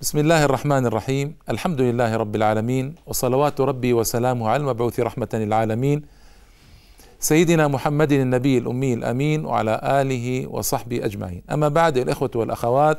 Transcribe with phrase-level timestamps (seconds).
[0.00, 6.02] بسم الله الرحمن الرحيم الحمد لله رب العالمين وصلوات ربي وسلامه على المبعوث رحمة للعالمين
[7.18, 12.98] سيدنا محمد النبي الأمي الأمين وعلى آله وصحبه أجمعين أما بعد الإخوة والأخوات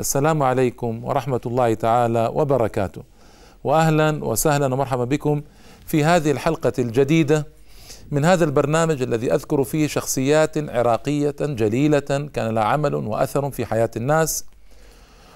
[0.00, 3.02] السلام عليكم ورحمة الله تعالى وبركاته
[3.64, 5.42] وأهلا وسهلا ومرحبا بكم
[5.86, 7.46] في هذه الحلقة الجديدة
[8.10, 13.90] من هذا البرنامج الذي أذكر فيه شخصيات عراقية جليلة كان لها عمل وأثر في حياة
[13.96, 14.44] الناس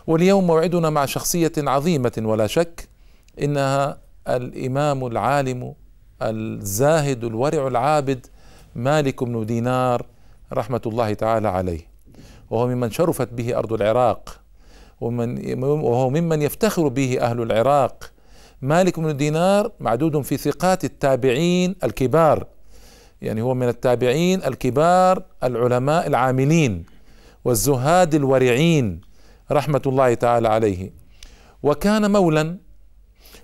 [0.07, 2.89] واليوم موعدنا مع شخصية عظيمة ولا شك
[3.43, 5.75] إنها الإمام العالم
[6.23, 8.27] الزاهد الورع العابد
[8.75, 10.07] مالك بن دينار
[10.53, 11.81] رحمة الله تعالى عليه.
[12.51, 14.41] وهو ممن شرفت به أرض العراق
[15.01, 18.11] ومن وهو ممن يفتخر به أهل العراق.
[18.63, 22.47] مالك بن دينار معدود في ثقات التابعين الكبار
[23.23, 26.85] يعني هو من التابعين الكبار العلماء العاملين
[27.45, 29.01] والزهاد الورعين.
[29.51, 30.91] رحمة الله تعالى عليه.
[31.63, 32.57] وكان مولا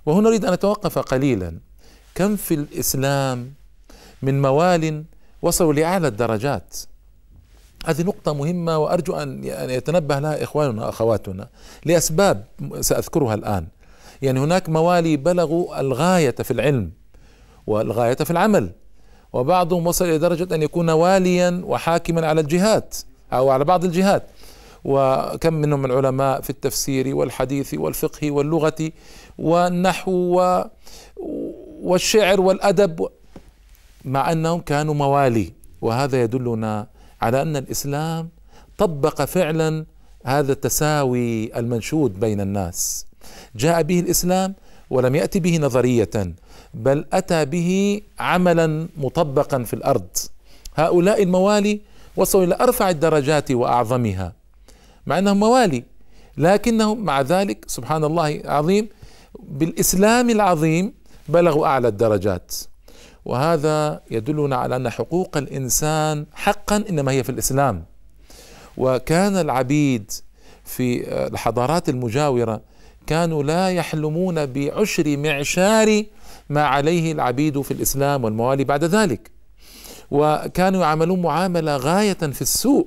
[0.07, 1.59] وهنا نريد أن نتوقف قليلا.
[2.15, 3.53] كم في الإسلام
[4.23, 5.05] من موال
[5.43, 6.77] وصلوا لأعلى الدرجات؟
[7.87, 11.49] هذه نقطة مهمة وأرجو أن يتنبه لها إخواننا وأخواتنا
[11.85, 12.45] لأسباب
[12.81, 13.67] سأذكرها الآن.
[14.23, 16.91] يعني هناك موالي بلغوا الغاية في العلم
[17.67, 18.71] والغاية في العمل
[19.33, 22.97] وبعضهم وصل إلى درجة أن يكون واليا وحاكما على الجهات
[23.33, 24.23] أو على بعض الجهات
[24.85, 28.91] وكم منهم من علماء في التفسير والحديث والفقه واللغة
[29.39, 30.43] والنحو
[31.83, 33.09] والشعر والأدب
[34.05, 35.53] مع أنهم كانوا موالي.
[35.81, 36.87] وهذا يدلنا
[37.23, 38.29] على أن الإسلام
[38.79, 39.87] طبق فعلا
[40.25, 43.07] هذا التساوي المنشود بين الناس.
[43.57, 44.55] جاء به الإسلام
[44.91, 46.11] ولم يأتي به نظرية
[46.75, 50.09] بل أتى به عملا مطبقا في الأرض.
[50.75, 51.81] هؤلاء الموالي
[52.17, 54.40] وصلوا إلى أرفع الدرجات وأعظمها.
[55.07, 55.85] مع أنهم موالي.
[56.37, 58.89] لكنهم مع ذلك سبحان الله العظيم
[59.39, 60.95] بالإسلام العظيم
[61.29, 62.55] بلغوا أعلى الدرجات.
[63.25, 67.85] وهذا يدلنا على أن حقوق الإنسان حقا إنما هي في الإسلام.
[68.77, 70.13] وكان العبيد
[70.65, 72.63] في الحضارات المجاورة
[73.07, 76.05] كانوا لا يحلمون بعشر معشار
[76.49, 79.31] ما عليه العبيد في الإسلام والموالي بعد ذلك.
[80.11, 82.87] وكانوا يعاملون معاملة غاية في السوء.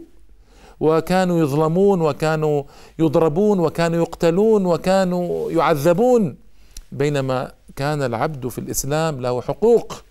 [0.79, 2.63] وكانوا يظلمون وكانوا
[3.00, 6.35] يضربون وكانوا يقتلون وكانوا يعذبون.
[6.91, 10.03] بينما كان العبد في الإسلام له حقوق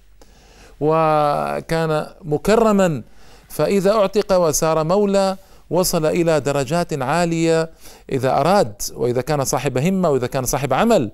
[0.81, 3.03] وكان مكرما
[3.49, 5.37] فإذا أعتق وصار مولى
[5.71, 7.71] وصل إلى درجات عالية
[8.13, 11.11] إذا أراد وإذا كان صاحب همة وإذا كان صاحب عمل.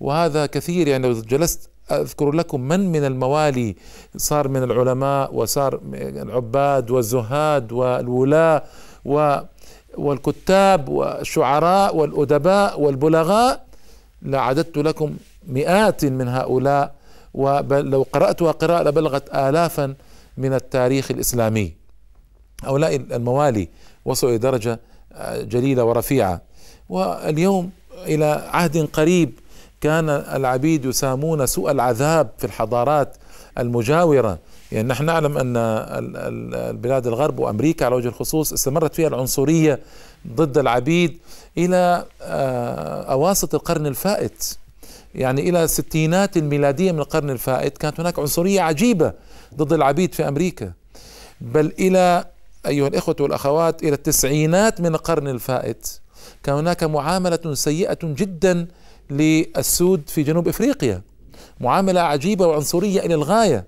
[0.00, 3.76] وهذا كثير يعني لو جلست أذكر لكم من من الموالي
[4.16, 8.62] صار من العلماء وصار العباد والزهاد والولاة
[9.98, 13.66] والكتاب والشعراء والأدباء والبلغاء
[14.22, 15.16] لعددت لكم
[15.48, 16.94] مئات من هؤلاء
[17.34, 19.94] ولو قرأتها قراءة لبلغت آلافا
[20.36, 21.74] من التاريخ الإسلامي.
[22.64, 23.68] هؤلاء الموالي
[24.04, 24.80] وصلوا إلى درجة
[25.36, 26.42] جليلة ورفيعة.
[26.88, 27.70] واليوم
[28.06, 29.32] إلى عهد قريب
[29.86, 33.16] كان العبيد يسامون سوء العذاب في الحضارات
[33.58, 34.38] المجاورة.
[34.72, 39.78] يعني نحن نعلم أن البلاد الغرب وأمريكا على وجه الخصوص استمرت فيها العنصرية
[40.28, 41.18] ضد العبيد
[41.58, 42.04] إلى
[43.10, 44.56] أواسط القرن الفائت.
[45.14, 49.12] يعني إلى الستينات الميلادية من القرن الفائت كانت هناك عنصرية عجيبة
[49.56, 50.72] ضد العبيد في أمريكا.
[51.40, 52.24] بل إلى
[52.66, 56.00] أيها الإخوة والأخوات إلى التسعينات من القرن الفائت
[56.42, 58.68] كان هناك معاملة سيئة جدا
[59.10, 61.02] للسود في جنوب إفريقيا.
[61.60, 63.64] معاملة عجيبة وعنصرية إلى الغاية.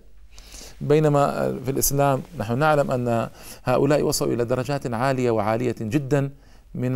[0.80, 3.28] بينما في الإسلام نحن نعلم أن
[3.64, 6.30] هؤلاء وصلوا إلى درجات عالية وعالية جدا
[6.74, 6.92] من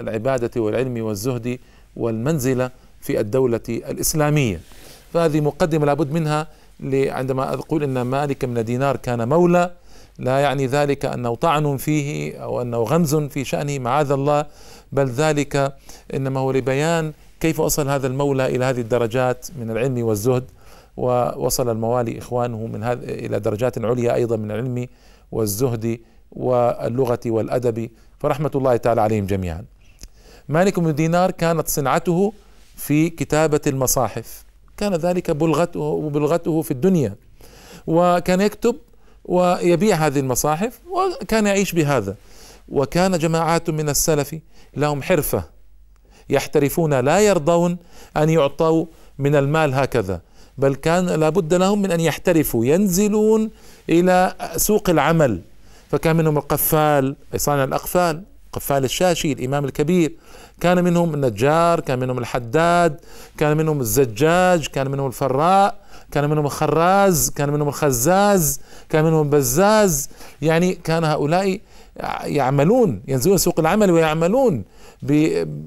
[0.00, 1.58] العبادة والعلم والزهد
[1.96, 4.60] والمنزلة في الدولة الإسلامية.
[5.12, 6.46] فهذه مقدمة لابد منها
[6.94, 9.70] عندما أقول إن مالك من دينار كان مولى
[10.18, 14.46] لا يعني ذلك أنه طعن فيه أو أنه غمز في شأنه معاذ الله
[14.92, 15.74] بل ذلك
[16.14, 20.44] إنما هو لبيان كيف وصل هذا المولى إلى هذه الدرجات من العلم والزهد
[20.96, 24.86] ووصل الموالي إخوانه من هذا إلى درجات عليا أيضا من العلم
[25.32, 26.00] والزهد
[26.32, 27.90] واللغة والأدب.
[28.18, 29.64] فرحمة الله تعالى عليهم جميعا.
[30.48, 32.32] مالك بن دينار كانت صنعته
[32.76, 34.44] في كتابة المصاحف.
[34.76, 37.16] كان ذلك بلغته بلغته في الدنيا.
[37.86, 38.76] وكان يكتب
[39.24, 42.16] ويبيع هذه المصاحف وكان يعيش بهذا.
[42.68, 44.36] وكان جماعات من السلف
[44.76, 45.44] لهم حرفة.
[46.30, 47.76] يحترفون لا يرضون
[48.16, 48.86] أن يعطوا
[49.18, 50.20] من المال هكذا
[50.58, 53.50] بل كان لابد لهم من أن يحترفوا ينزلون
[53.90, 55.40] إلى سوق العمل.
[55.90, 58.22] فكان منهم القفال صانع الأقفال
[58.52, 60.12] قفال الشاشي الإمام الكبير.
[60.60, 63.00] كان منهم النجار كان منهم الحداد
[63.38, 65.74] كان منهم الزجاج كان منهم الفراء
[66.10, 70.08] كان منهم الخراز كان منهم الخزاز كان منهم البزاز.
[70.42, 71.60] يعني كان هؤلاء
[72.24, 74.64] يعملون ينزلون سوق العمل ويعملون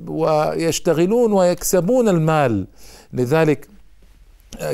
[0.08, 2.68] ويشتغلون ويكسبون المال.
[3.14, 3.68] لذلك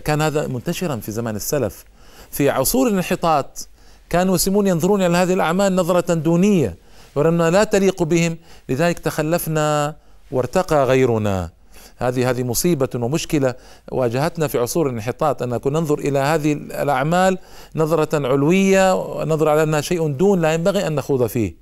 [0.05, 1.85] كان هذا منتشرا في زمان السلف.
[2.31, 3.67] في عصور الانحطاط
[4.09, 6.75] كانوا المسلمون ينظرون إلى هذه الأعمال نظرة دونية
[7.15, 8.37] ورنا لا تليق بهم.
[8.69, 9.95] لذلك تخلفنا
[10.31, 11.49] وارتقى غيرنا.
[11.97, 13.55] هذه هذه مصيبة ومشكلة.
[13.91, 17.37] واجهتنا في عصور الانحطاط أن كنا ننظر إلى هذه الأعمال
[17.75, 21.55] نظرة علوية ونظر على أنها شيء دون لا ينبغي أن نخوض فيه.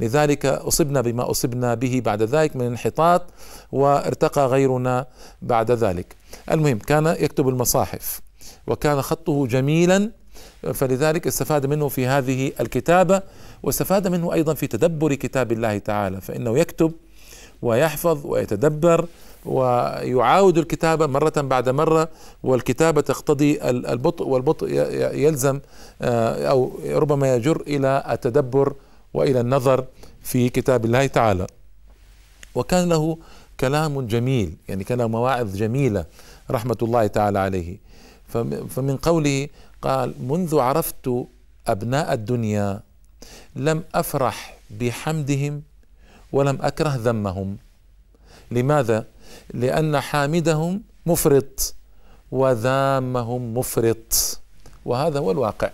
[0.00, 3.22] لذلك أصبنا بما أصبنا به بعد ذلك من انحطاط
[3.72, 5.06] وارتقى غيرنا
[5.42, 6.16] بعد ذلك.
[6.50, 8.20] المهم كان يكتب المصاحف
[8.66, 10.10] وكان خطه جميلا
[10.74, 13.22] فلذلك استفاد منه في هذه الكتابة
[13.62, 16.92] واستفاد منه أيضا في تدبر كتاب الله تعالى فإنه يكتب
[17.62, 19.06] ويحفظ ويتدبر
[19.44, 22.08] ويعاود الكتابة مرة بعد مرة
[22.42, 24.66] والكتابة تقتضي البطء والبطء
[25.14, 25.60] يلزم
[26.02, 28.74] آه، أو ربما يجر إلى التدبر
[29.14, 29.84] وإلى النظر
[30.22, 31.46] في كتاب الله تعالى.
[32.54, 33.18] وكان له
[33.60, 36.04] كلام جميل يعني كان له مواعظ جميلة
[36.50, 37.76] رحمة الله تعالى عليه.
[38.68, 39.48] فمن قوله
[39.82, 41.10] قال منذ عرفت
[41.66, 42.80] أبناء الدنيا
[43.56, 45.62] لم أفرح بحمدهم
[46.32, 47.56] ولم أكره ذمهم.
[48.50, 49.04] لماذا؟
[49.54, 51.74] لأن حامدهم مفرط
[52.30, 54.40] وذامهم مفرط
[54.84, 55.70] وهذا هو الواقع.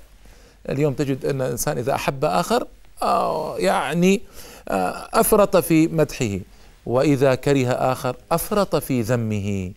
[0.69, 2.67] اليوم تجد أن الإنسان إذا أحب آخر
[3.03, 4.23] آه، يعني
[4.69, 6.39] آه، أفرط في مدحه
[6.87, 9.73] وإذا كره آخر أفرط في ذمه.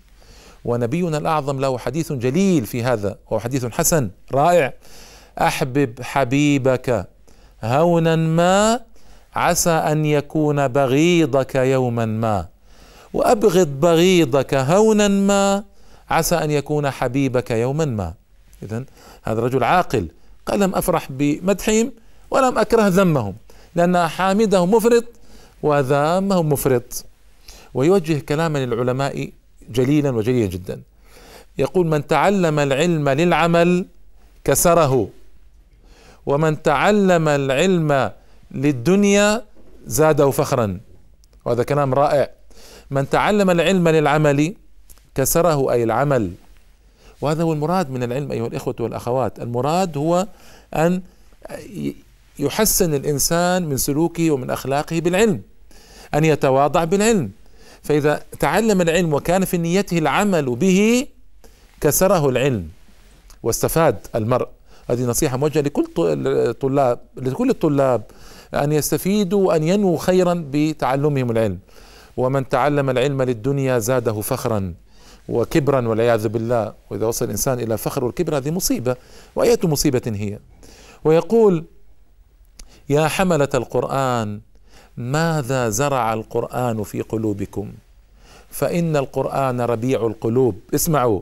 [0.65, 4.73] ونبينا الأعظم له حديث جليل في هذا وهو حديث حسن رائع.
[5.41, 7.07] أحبب حبيبك
[7.63, 8.79] هونا ما
[9.39, 12.37] عسى أن يكون بغيضك يوما ما
[13.13, 15.63] وأبغض بغيضك هونا ما
[16.09, 18.13] عسى أن يكون حبيبك يوما ما.
[18.63, 18.83] إذا
[19.23, 20.07] هذا رجل عاقل
[20.45, 21.91] قال لم أفرح بمدحهم
[22.31, 23.35] ولم أكره ذمهم
[23.75, 25.05] لأن حامدهم مفرط
[25.63, 27.05] وذامهم مفرط.
[27.73, 29.29] ويوجه كلاما للعلماء
[29.69, 30.81] جليلا وجليلا جدا.
[31.57, 33.85] يقول من تعلم العلم للعمل
[34.43, 35.09] كسره
[36.25, 38.11] ومن تعلم العلم
[38.51, 39.45] للدنيا
[39.85, 40.79] زاده فخرا.
[41.45, 42.29] وهذا كلام رائع.
[42.91, 44.55] من تعلم العلم للعمل
[45.15, 46.31] كسره أي العمل.
[47.21, 49.39] وهذا هو المراد من العلم أيها الإخوة والأخوات.
[49.39, 50.27] المراد هو
[50.73, 51.01] أن
[52.39, 55.41] يحسن الإنسان من سلوكه ومن أخلاقه بالعلم.
[56.13, 57.31] أن يتواضع بالعلم.
[57.83, 61.07] فإذا تعلم العلم وكان في نيته العمل به
[61.81, 62.67] كسره العلم.
[63.43, 64.47] واستفاد المرء.
[64.89, 65.87] هذه نصيحة موجهة لكل
[66.27, 68.01] الطلاب لكل الطلاب.
[68.53, 71.59] أن يستفيدوا وأن ينووا خيرا بتعلمهم العلم.
[72.17, 74.73] ومن تعلم العلم للدنيا زاده فخرا
[75.29, 76.73] وكبرا والعياذ بالله.
[76.89, 78.95] وإذا وصل الإنسان إلى فخر والكبر هذه مصيبة.
[79.35, 80.39] وأية مصيبة هي؟
[81.03, 81.65] ويقول
[82.89, 84.41] يا حملة القرآن
[84.97, 87.71] ماذا زرع القرآن في قلوبكم؟
[88.49, 90.55] فإن القرآن ربيع القلوب.
[90.75, 91.21] اسمعوا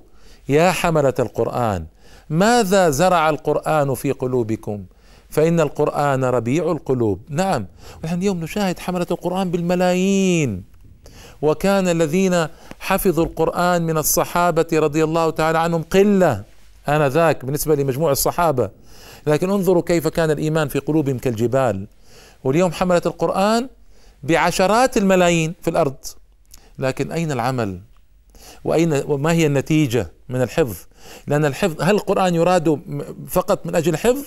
[0.50, 1.86] يا حملة القرآن
[2.30, 4.84] ماذا زرع القرآن في قلوبكم؟
[5.30, 7.22] فإن القرآن ربيع القلوب.
[7.30, 7.66] نعم.
[8.04, 10.64] ونحن اليوم نشاهد حملة القرآن بالملايين.
[11.42, 12.48] وكان الذين
[12.80, 16.44] حفظوا القرآن من الصحابة رضي الله تعالى عنهم قلة
[16.90, 18.70] آنذاك بالنسبة لمجموع الصحابة.
[19.28, 21.88] لكن انظروا كيف كان الإيمان في قلوبهم كالجبال.
[22.44, 23.70] واليوم حملة القرآن
[24.24, 25.96] بعشرات الملايين في الأرض.
[26.80, 27.80] لكن أين العمل؟
[28.64, 30.78] وأين وما هي النتيجة من الحفظ؟
[31.28, 32.82] لأن الحفظ هل القرآن يراد
[33.30, 34.26] فقط من أجل الحفظ؟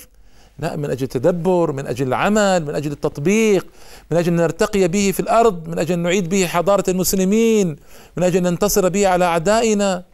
[0.60, 3.66] لا من أجل التدبر من أجل العمل من أجل التطبيق
[4.10, 7.76] من أجل أن نرتقي به في الأرض من أجل أن نعيد به حضارة المسلمين
[8.16, 10.04] من أجل أن ننتصر به على أعدائنا.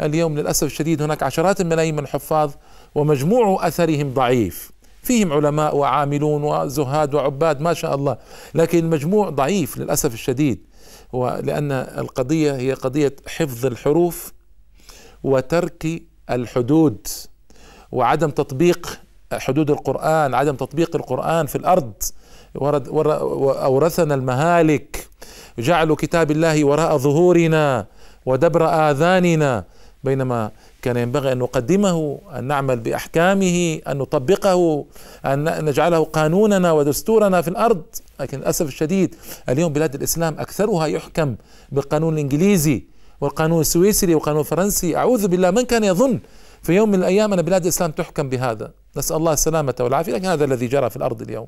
[0.00, 2.52] اليوم للأسف الشديد هناك عشرات الملايين من الحفاظ
[2.94, 4.70] ومجموع أثرهم ضعيف.
[5.02, 8.16] فيهم علماء وعاملون وزهاد وعباد ما شاء الله.
[8.54, 10.66] لكن المجموع ضعيف للأسف الشديد
[11.12, 14.32] ولأن القضية هي قضية حفظ الحروف
[15.22, 17.06] وترك الحدود
[17.92, 19.00] وعدم تطبيق
[19.32, 21.92] حدود القرآن عدم تطبيق القرآن في الأرض.
[22.54, 25.08] ورد أورثنا المهالك
[25.58, 27.86] جعلوا كتاب الله وراء ظهورنا
[28.26, 29.64] ودبر آذاننا.
[30.04, 30.50] بينما
[30.82, 34.84] كان ينبغي أن نقدمه أن نعمل بأحكامه أن نطبقه
[35.24, 37.82] أن نجعله قانوننا ودستورنا في الأرض.
[38.20, 39.14] لكن للأسف الشديد
[39.48, 41.36] اليوم بلاد الإسلام أكثرها يحكم
[41.72, 42.84] بالقانون الإنجليزي
[43.20, 44.96] والقانون السويسري والقانون الفرنسي.
[44.96, 46.18] أعوذ بالله من كان يظن
[46.62, 50.12] في يوم من الأيام أن بلاد الإسلام تحكم بهذا؟ نسأل الله السلامة والعافية.
[50.12, 51.46] لكن هذا الذي جرى في الأرض اليوم.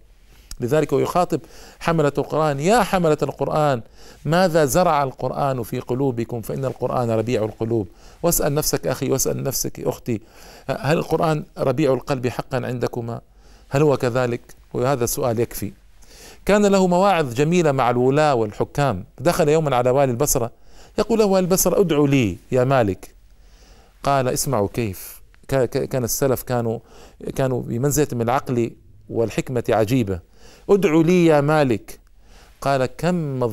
[0.60, 1.40] لذلك هو يخاطب
[1.80, 2.60] حملة القرآن.
[2.60, 3.82] يا حملة القرآن
[4.24, 7.88] ماذا زرع القرآن في قلوبكم؟ فإن القرآن ربيع القلوب.
[8.22, 10.20] واسأل نفسك أخي واسأل نفسك أختي
[10.68, 13.20] هل القرآن ربيع القلب حقا عندكما؟
[13.70, 14.40] هل هو كذلك؟
[14.74, 15.72] وهذا السؤال يكفي.
[16.46, 19.04] كان له مواعظ جميلة مع الولاة والحكام.
[19.18, 20.50] دخل يوما على والي البصرة.
[20.98, 23.14] يقول له البصرة ادعوا لي يا مالك.
[24.02, 25.21] قال اسمعوا كيف.
[25.66, 26.78] كان السلف كانوا
[27.36, 28.70] كانوا بمنزلة من العقل
[29.10, 30.20] والحكمة عجيبة.
[30.70, 32.00] ادعوا لي يا مالك.
[32.60, 33.46] قال كم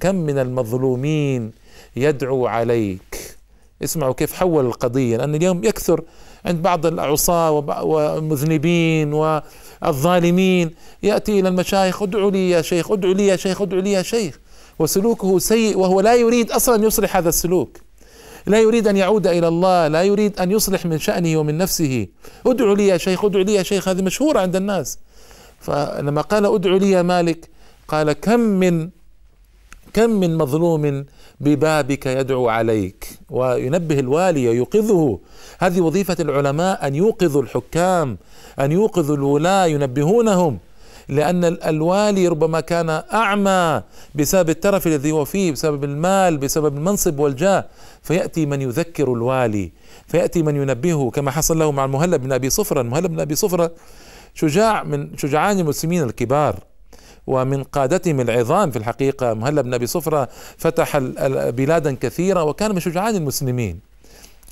[0.00, 1.52] كم من المظلومين
[1.96, 3.36] يدعو عليك؟
[3.84, 6.02] اسمعوا كيف حول القضية لأن اليوم يكثر
[6.44, 7.50] عند بعض العصاة
[7.84, 10.70] والمذنبين والظالمين.
[11.02, 14.38] يأتي إلى المشايخ ادعوا لي يا شيخ ادعوا لي يا شيخ ادعوا لي يا شيخ.
[14.78, 17.78] وسلوكه سيء وهو لا يريد أصلا يصلح هذا السلوك.
[18.46, 22.06] لا يريد أن يعود إلى الله لا يريد أن يصلح من شأنه ومن نفسه.
[22.46, 24.98] ادعوا لي يا شيخ ادعوا لي يا شيخ هذه مشهورة عند الناس.
[25.60, 27.48] فلما قال ادعوا لي يا مالك
[27.88, 28.88] قال كم من
[29.92, 31.04] كم من مظلوم
[31.40, 35.18] ببابك يدعو عليك؟ وينبه الوالي ويوقظه.
[35.58, 38.18] هذه وظيفة العلماء أن يوقظوا الحكام
[38.60, 40.58] أن يوقظوا الولاة ينبهونهم.
[41.08, 43.82] لأن الوالي ربما كان أعمى
[44.14, 47.64] بسبب الترف الذي هو فيه بسبب المال بسبب المنصب والجاه.
[48.02, 49.72] فيأتي من يذكر الوالي
[50.06, 52.80] فيأتي من ينبهه كما حصل له مع المهلب بن أبي صفرة.
[52.80, 53.70] المهلب بن أبي صفرة
[54.34, 56.56] شجاع من شجعان المسلمين الكبار
[57.26, 59.34] ومن قادتهم العظام في الحقيقة.
[59.34, 60.98] مهلب بن أبي صفرة فتح
[61.48, 63.80] بلادا كثيرة وكان من شجعان المسلمين.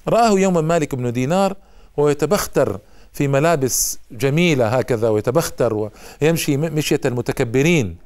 [0.08, 1.56] رآه يوما مالك بن دينار
[1.96, 2.78] وهو يتبختر
[3.14, 5.90] في ملابس جميلة هكذا ويتبختر
[6.23, 7.97] ويمشي مشية المتكبرين.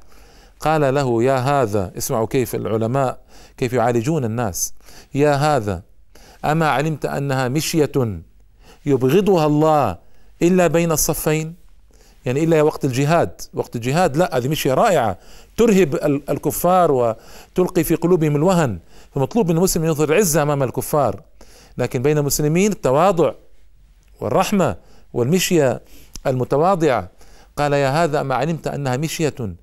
[0.59, 3.19] قال له يا هذا اسمعوا كيف العلماء
[3.57, 4.73] كيف يعالجون الناس.
[5.13, 5.81] يا هذا
[6.45, 8.21] أما علمت أنها مشية
[8.85, 9.97] يبغضها الله
[10.41, 11.55] إلا بين الصفين؟
[12.25, 13.41] يعني إلا وقت الجهاد.
[13.53, 15.17] وقت الجهاد لا هذه مشية رائعة.
[15.57, 15.95] ترهب
[16.29, 18.79] الكفار وتلقي في قلوبهم الوهن.
[19.15, 21.21] فمطلوب من المسلم يظهر العزة أمام الكفار.
[21.77, 23.33] لكن بين المسلمين التواضع
[24.21, 24.88] والرحمة.
[25.13, 25.81] والمشية
[26.27, 27.09] المتواضعة.
[27.57, 29.55] قال يا هذا ما علمت أنها مشية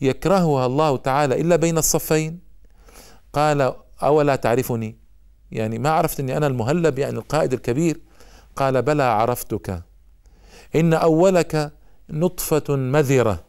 [0.00, 2.38] يكرهها الله تعالى إلا بين الصفين.
[3.32, 4.96] قال أولا تعرفني؟
[5.52, 8.00] يعني ما عرفت أني أنا المهلب يعني القائد الكبير؟
[8.56, 9.82] قال بلى عرفتك.
[10.76, 11.72] إن أولك
[12.10, 13.44] نطفة مذرة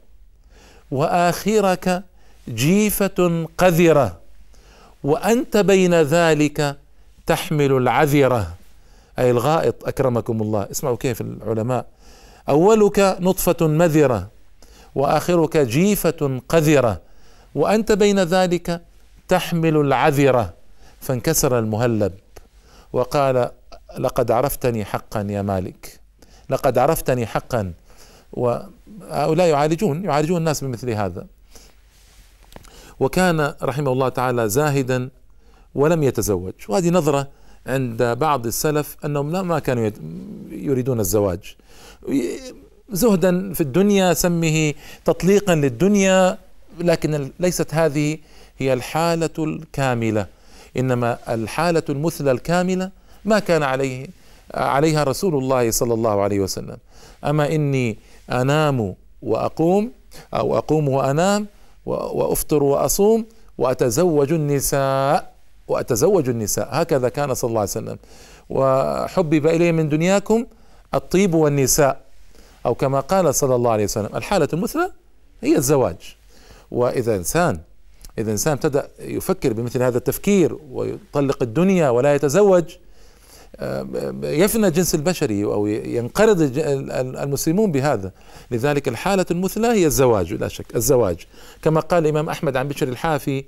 [0.92, 2.04] وآخرك
[2.50, 4.20] جيفة قذرة
[5.04, 6.78] وأنت بين ذلك
[7.26, 8.54] تحمل العذرة.
[9.20, 10.68] أي الغائط أكرمكم الله.
[10.72, 11.86] اسمعوا كيف العلماء.
[12.50, 14.30] أولك نطفة مذرة
[14.96, 17.02] وآخرك جيفة قذرة
[17.56, 18.82] وأنت بين ذلك
[19.28, 20.54] تحمل العذرة.
[21.02, 22.14] فانكسر المهلب.
[22.94, 23.52] وقال
[23.98, 26.00] لقد عرفتني حقا يا مالك.
[26.50, 27.74] لقد عرفتني حقا.
[28.34, 31.26] وهؤلاء يعالجون يعالجون الناس بمثل هذا.
[33.00, 35.10] وكان رحمه الله تعالى زاهدا
[35.76, 36.54] ولم يتزوج.
[36.70, 37.28] وهذه نظرة
[37.68, 39.92] عند بعض السلف أنهم ما كانوا
[40.52, 41.56] يريدون الزواج.
[42.92, 44.74] زهدا في الدنيا سمه
[45.06, 46.38] تطليقا للدنيا
[46.80, 48.18] لكن ليست هذه
[48.58, 50.28] هي الحالة الكاملة.
[50.78, 52.92] إنما الحالة المثلى الكاملة
[53.26, 54.08] ما كان عليه
[54.54, 56.78] عليها رسول الله صلى الله عليه وسلم.
[57.24, 57.98] أما إني
[58.32, 59.92] أنام وأقوم
[60.34, 61.48] أو أقوم وأنام
[61.86, 63.26] وأفطر وأصوم
[63.58, 65.35] وأتزوج النساء
[65.68, 66.68] وأتزوج النساء.
[66.72, 67.98] هكذا كان صلى الله عليه وسلم.
[68.50, 70.46] وحبب إلي من دنياكم
[70.94, 72.02] الطيب والنساء.
[72.66, 74.92] أو كما قال صلى الله عليه وسلم الحالة المثلى
[75.42, 76.16] هي الزواج.
[76.72, 77.60] وإذا إنسان
[78.18, 82.64] إذا إنسان ابتدأ يفكر بمثل هذا التفكير ويطلق الدنيا ولا يتزوج
[84.24, 86.52] يفنى الجنس البشري أو ينقرض
[87.18, 88.12] المسلمون بهذا.
[88.52, 91.18] لذلك الحالة المثلى هي الزواج لا شك الزواج.
[91.62, 93.46] كما قال الإمام أحمد عن بشر الحافي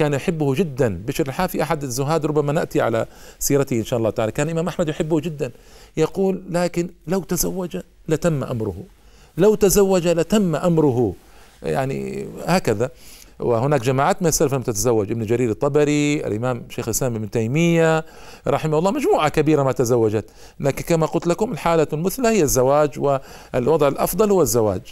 [0.00, 1.02] كان يحبه جدا.
[1.06, 3.06] بشر الحافي أحد الزهاد ربما نأتي على
[3.38, 4.32] سيرته إن شاء الله تعالى.
[4.32, 5.50] كان الامام أحمد يحبه جدا.
[5.96, 7.78] يقول لكن لو تزوج
[8.08, 8.76] لتم أمره.
[9.38, 11.14] لو تزوج لتم أمره.
[11.62, 12.90] يعني هكذا.
[13.38, 15.10] وهناك جماعات من السلف لم تتزوج.
[15.10, 18.04] ابن جرير الطبري الإمام شيخ الإسلام ابن تيمية
[18.46, 18.90] رحمه الله.
[18.90, 20.30] مجموعة كبيرة ما تزوجت.
[20.60, 24.82] لكن كما قلت لكم الحالة المثلى هي الزواج والوضع الأفضل هو الزواج.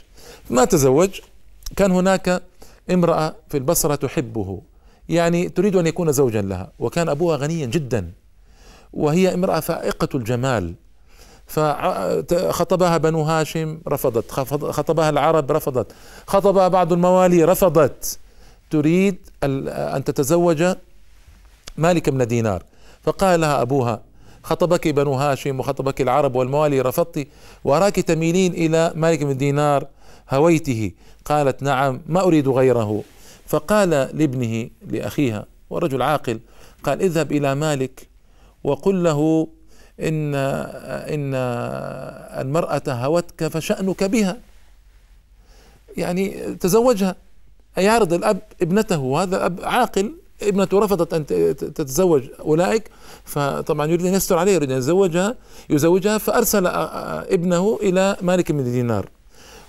[0.51, 1.21] ما تزوج؟
[1.77, 2.43] كان هناك
[2.91, 4.61] امرأة في البصرة تحبه.
[5.09, 6.73] يعني تريد أن يكون زوجا لها.
[6.79, 8.13] وكان أبوها غنيا جدا.
[8.93, 10.75] وهي امرأة فائقة الجمال.
[11.47, 14.31] فخطبها بنو هاشم رفضت.
[14.71, 15.93] خطبها العرب رفضت.
[16.27, 18.19] خطبها بعض الموالي رفضت.
[18.71, 20.65] تريد أن تتزوج
[21.77, 22.63] مالك بن دينار.
[23.03, 24.01] فقال لها أبوها
[24.43, 27.29] خطبك بنو هاشم وخطبك العرب والموالي رفضت.
[27.65, 29.87] وأراك تميلين إلى مالك بن دينار
[30.31, 30.93] هويته.
[31.25, 33.03] قالت نعم ما أريد غيره.
[33.49, 36.41] فقال لابنه لأخيها ورجل عاقل
[36.83, 38.09] قال اذهب إلى مالك
[38.65, 39.49] وقل له
[40.01, 40.35] إن
[41.15, 41.35] إن
[42.41, 44.37] المرأة هوتك فشأنك بها.
[45.97, 47.17] يعني تزوجها.
[47.77, 51.27] يعرض الأب ابنته وهذا أب عاقل ابنته رفضت أن
[51.57, 52.91] تتزوج أولئك
[53.25, 55.35] فطبعا يريد أن يستر عليه يريد أن يزوجها
[55.71, 59.09] يزوجها فأرسل ابنه إلى مالك بن دينار.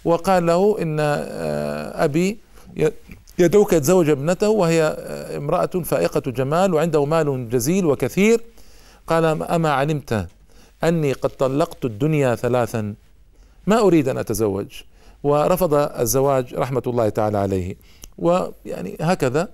[0.06, 0.98] وقال له إن
[1.96, 2.38] أبي
[3.40, 4.82] يدعوك يتزوج ابنته وهي
[5.38, 8.42] امرأة فائقة جمال وعنده مال جزيل وكثير.
[9.08, 10.28] قال أما علمت
[10.84, 12.94] أني قد طلقت الدنيا ثلاثا
[13.68, 14.68] ما أريد أن أتزوج.
[15.24, 17.76] ورفض الزواج رحمة الله تعالى عليه.
[18.18, 19.50] ويعني هكذا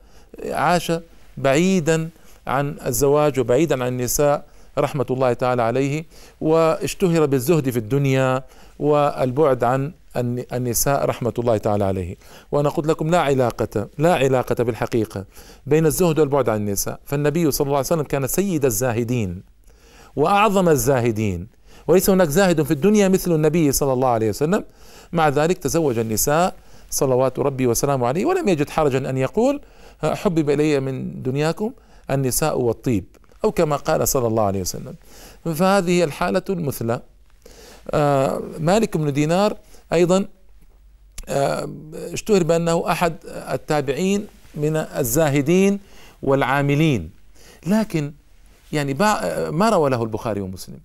[0.49, 0.91] عاش
[1.37, 2.09] بعيدا
[2.47, 4.45] عن الزواج وبعيدا عن النساء
[4.77, 6.05] رحمة الله تعالى عليه.
[6.41, 8.43] واشتهر بالزهد في الدنيا
[8.79, 12.15] والبعد عن النساء رحمة الله تعالى عليه.
[12.51, 15.25] وأنا قلت لكم لا علاقة لا علاقة بالحقيقة
[15.65, 16.99] بين الزهد والبعد عن النساء.
[17.05, 19.43] فالنبي صلى الله عليه وسلم كان سيد الزاهدين
[20.15, 21.47] وأعظم الزاهدين
[21.87, 24.63] وليس هناك زاهد في الدنيا مثل النبي صلى الله عليه وسلم.
[25.13, 26.55] مع ذلك تزوج النساء
[26.89, 29.61] صلوات ربي وسلامه عليه ولم يجد حرجا أن يقول
[30.03, 31.71] حبب إلي من دنياكم
[32.11, 33.05] النساء والطيب
[33.43, 34.95] أو كما قال صلى الله عليه وسلم.
[35.45, 37.01] فهذه الحالة المثلى.
[37.91, 39.57] آه مالك بن دينار
[39.95, 40.25] أيضا
[41.29, 45.79] آه اشتهر بأنه أحد التابعين من الزاهدين
[46.21, 47.11] والعاملين.
[47.67, 48.13] لكن
[48.71, 48.93] يعني
[49.51, 50.79] ما روى له البخاري ومسلم.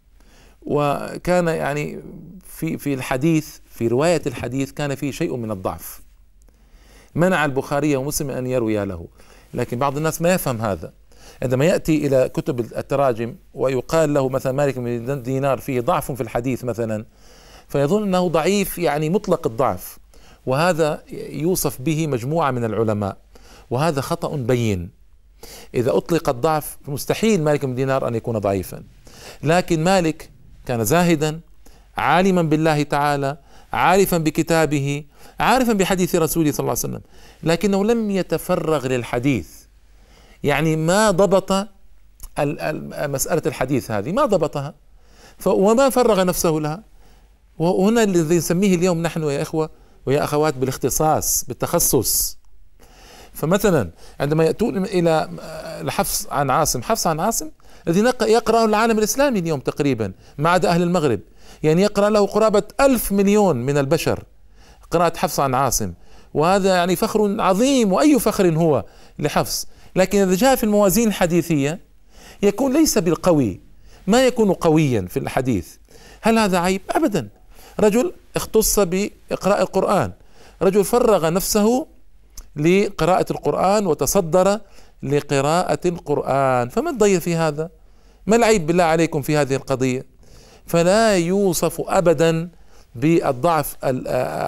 [0.62, 2.00] وكان يعني
[2.44, 6.00] في في الحديث في رواية الحديث كان فيه شيء من الضعف.
[7.14, 9.06] منع البخاري ومسلم أن يروي له.
[9.54, 10.92] لكن بعض الناس ما يفهم هذا.
[11.42, 16.64] عندما يأتي إلى كتب التراجم ويقال له مثلا مالك بن دينار فيه ضعف في الحديث
[16.64, 17.04] مثلا
[17.70, 19.98] فيظن أنه ضعيف يعني مطلق الضعف.
[20.46, 23.16] وهذا يوصف به مجموعة من العلماء.
[23.70, 24.90] وهذا خطأ بين.
[25.74, 28.82] إذا أطلق الضعف مستحيل مالك بن دينار أن يكون ضعيفا.
[29.42, 30.30] لكن مالك
[30.66, 31.40] كان زاهدا
[31.96, 33.36] عالما بالله تعالى
[33.72, 35.04] عارفا بكتابه
[35.40, 37.00] عارفا بحديث رسوله صلى الله عليه وسلم.
[37.42, 39.48] لكنه لم يتفرغ للحديث.
[40.42, 41.68] يعني ما ضبط
[43.08, 44.74] مسألة الحديث هذه ما ضبطها.
[45.46, 46.89] وما فرغ نفسه لها.
[47.58, 49.70] وهنا الذي نسميه اليوم نحن يا إخوة
[50.06, 52.38] ويا أخوات بالاختصاص بالتخصص.
[53.32, 55.30] فمثلا عندما يأتون إلى
[55.80, 57.50] الحفص عن عاصم حفص عن عاصم
[57.88, 61.20] الذي يقرأه العالم الإسلامي اليوم تقريبا ما عدا أهل المغرب.
[61.62, 64.24] يعني يقرأ له قرابة ألف مليون من البشر
[64.90, 65.92] قراءة حفص عن عاصم.
[66.34, 68.84] وهذا يعني فخر عظيم وأي فخر هو
[69.18, 71.80] لحفص لكن إذا جاء في الموازين الحديثية
[72.42, 73.60] يكون ليس بالقوي
[74.06, 75.68] ما يكون قويا في الحديث.
[76.22, 77.28] هل هذا عيب؟ أبدا.
[77.80, 80.12] رجل اختص بإقراء القرآن.
[80.62, 81.86] رجل فرغ نفسه
[82.56, 84.58] لقراءة القرآن وتصدر
[85.02, 86.68] لقراءة القرآن.
[86.68, 87.70] فما الضير في هذا؟
[88.26, 90.06] ما العيب بالله عليكم في هذه القضية؟
[90.66, 92.48] فلا يوصف أبدا
[92.94, 93.76] بالضعف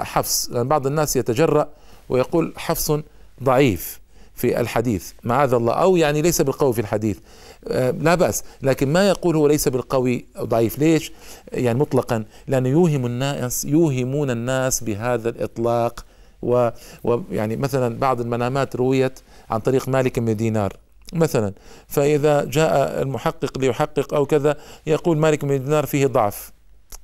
[0.04, 0.48] حفص.
[0.50, 1.68] لأن بعض الناس يتجرأ
[2.08, 2.92] ويقول حفص
[3.42, 4.00] ضعيف
[4.34, 5.12] في الحديث.
[5.24, 5.72] معاذ الله.
[5.72, 7.18] أو يعني ليس بالقوي في الحديث.
[8.00, 8.44] لا بأس.
[8.62, 10.78] لكن ما يقول هو ليس بالقوي أو ضعيف.
[10.78, 11.12] ليش؟
[11.52, 16.04] يعني مطلقا لأنه يوهم الناس يوهمون الناس بهذا الإطلاق.
[17.04, 19.18] ويعني مثلا بعض المنامات رويت
[19.50, 20.76] عن طريق مالك بن دينار
[21.12, 21.52] مثلا.
[21.88, 26.52] فإذا جاء المحقق ليحقق أو كذا يقول مالك بن دينار فيه ضعف.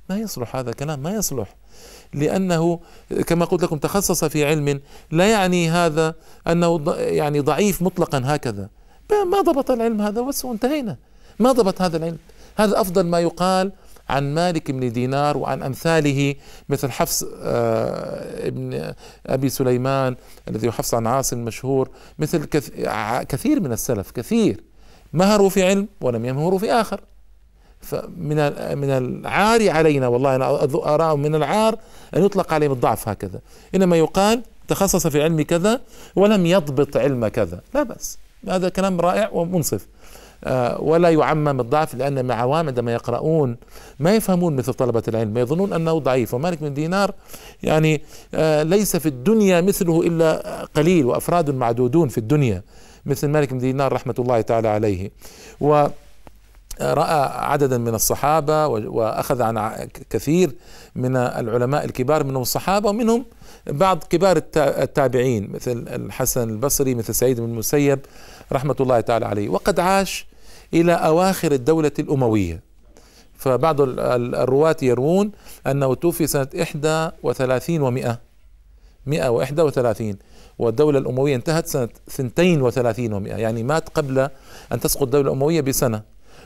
[0.09, 1.55] ما يصلح هذا كلام ما يصلح.
[2.13, 2.79] لأنه
[3.27, 6.15] كما قلت لكم تخصص في علم لا يعني هذا
[6.47, 8.69] أنه يعني ضعيف مطلقا هكذا.
[9.11, 10.97] ما ضبط العلم هذا بس وانتهينا.
[11.39, 12.17] ما ضبط هذا العلم.
[12.57, 13.71] هذا أفضل ما يقال
[14.09, 16.35] عن مالك بن دينار وعن أمثاله
[16.69, 18.93] مثل حفص آه، ابن
[19.25, 20.15] أبي سليمان
[20.47, 22.45] الذي حفص عن عاصم المشهور مثل
[23.23, 24.63] كثير من السلف كثير.
[25.13, 27.01] مهروا في علم ولم يمهروا في آخر.
[27.81, 28.35] فمن
[28.77, 31.77] من العار علينا والله أنا ارى من العار
[32.15, 33.39] أن يطلق عليهم الضعف هكذا.
[33.75, 35.81] إنما يقال تخصص في علم كذا
[36.15, 37.61] ولم يضبط علم كذا.
[37.73, 38.17] لا بأس.
[38.47, 39.87] هذا كلام رائع ومنصف.
[40.43, 43.57] آه، ولا يعمم الضعف لأن مع عوام عندما يقرؤون
[43.99, 46.33] ما يفهمون مثل طلبة العلم يظنون أنه ضعيف.
[46.33, 47.13] ومالك بن دينار
[47.63, 48.01] يعني
[48.33, 52.63] آه، ليس في الدنيا مثله إلا قليل وأفراد معدودون في الدنيا
[53.05, 55.11] مثل مالك بن دينار رحمة الله تعالى عليه.
[55.61, 55.87] و
[56.81, 60.55] رأى عددا من الصحابة وأخذ عن كثير
[60.95, 63.25] من العلماء الكبار منهم الصحابة ومنهم
[63.71, 67.99] بعض كبار التابعين مثل الحسن البصري مثل سعيد بن المسيب
[68.51, 69.49] رحمة الله تعالى عليه.
[69.49, 70.27] وقد عاش
[70.73, 72.63] إلى أواخر الدولة الأموية.
[73.37, 75.31] فبعض الرواة يروون
[75.67, 78.19] أنه توفي سنة إحدى وثلاثين ومئة
[79.05, 80.17] 131
[80.59, 84.29] والدولة الأموية انتهت سنة 32 و100 يعني مات قبل
[84.71, 86.01] أن تسقط الدولة الأموية بسنة.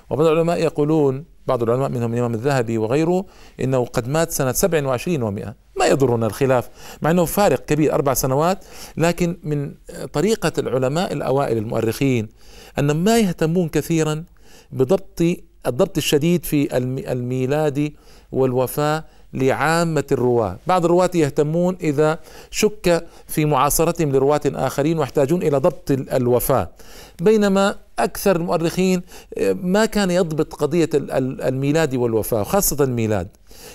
[0.09, 3.25] وبعض العلماء يقولون بعض العلماء منهم الإمام الذهبي وغيره
[3.59, 6.69] إنه قد مات سنة 27 و100 ما يضرنا الخلاف
[7.01, 8.65] مع أنه فارق كبير أربع سنوات
[8.97, 9.71] لكن من
[10.13, 12.29] طريقة العلماء الأوائل المؤرخين
[12.79, 14.23] أنهم ما يهتمون كثيرا
[14.71, 15.21] بضبط
[15.67, 16.77] الضبط الشديد في
[17.11, 17.93] الميلاد
[18.31, 20.57] والوفاة لعامة الرواة.
[20.67, 22.19] بعض الرواة يهتمون إذا
[22.51, 26.69] شك في معاصرتهم لرواة آخرين ويحتاجون إلى ضبط الوفاة
[27.21, 29.01] بينما أكثر المؤرخين
[29.37, 33.27] آه، ما كان يضبط قضية الميلاد والوفاة خاصة الميلاد.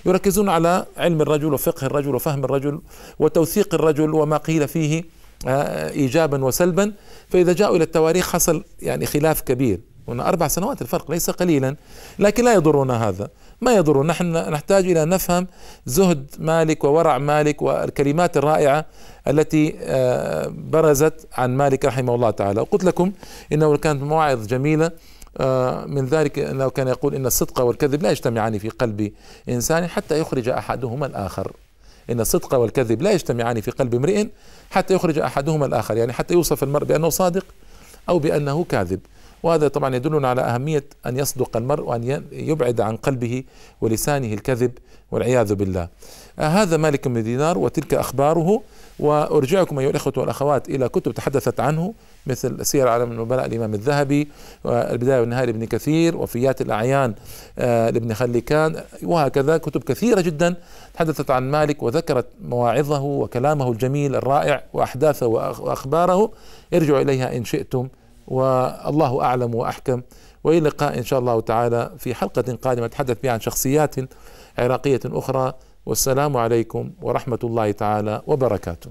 [0.07, 2.81] يركزون على علم الرجل وفقه الرجل وفهم الرجل
[3.19, 5.05] وتوثيق الرجل وما قيل فيه
[5.47, 6.93] آه، إيجابا وسلبا.
[7.29, 9.81] فإذا جاءوا إلى التواريخ حصل يعني خلاف كبير.
[10.09, 11.77] هنا أربع سنوات الفرق ليس قليلا
[12.19, 13.29] لكن لا يضرنا هذا.
[13.61, 15.47] ما يضر نحن نحتاج إلى نفهم
[15.87, 18.85] زهد مالك وورع مالك والكلمات الرائعة
[19.29, 22.61] التي آه، برزت عن مالك رحمه الله تعالى.
[22.61, 23.13] وقلت لكم
[23.53, 24.91] إنه كانت مواعظ جميلة
[25.41, 29.13] آه، من ذلك أنه كان يقول إن الصدق والكذب لا يجتمعان في قلب
[29.49, 31.53] إنسان حتى يخرج أحدهما الآخر.
[32.11, 34.27] إن الصدق والكذب لا يجتمعان في قلب امرئ
[34.71, 35.97] حتى يخرج أحدهما الآخر.
[35.97, 37.45] يعني حتى يوصف المرء بأنه صادق
[38.09, 39.01] أو بأنه كاذب.
[39.43, 43.45] وهذا طبعا يدلنا على أهمية أن يصدق المرء وأن يبعد عن قلبه
[43.81, 44.73] ولسانه الكذب
[45.11, 45.89] والعياذ بالله.
[46.39, 48.63] آه، هذا مالك بن دينار وتلك أخباره
[48.99, 51.95] وأرجعكم أيها الإخوة والأخوات إلى كتب تحدثت عنه
[52.27, 54.29] مثل سير عالم النبلاء الإمام الذهبي
[54.65, 57.15] والبداية والنهاية لابن كثير وفيات الأعيان
[57.59, 60.55] آه، لابن خليكان وهكذا كتب كثيرة جدا
[60.95, 66.31] تحدثت عن مالك وذكرت مواعظه وكلامه الجميل الرائع وأحداثه وأخباره.
[66.75, 67.89] ارجعوا إليها إن شئتم.
[68.29, 70.03] والله أعلم وأحكم.
[70.45, 73.95] وإلى اللقاء إن شاء الله تعالى في حلقة قادمة نتحدث فيها عن شخصيات
[74.59, 75.53] عراقية أخرى.
[75.87, 78.91] والسلام عليكم ورحمة الله تعالى وبركاته.